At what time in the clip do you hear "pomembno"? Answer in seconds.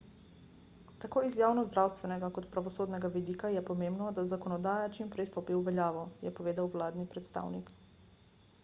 3.69-4.09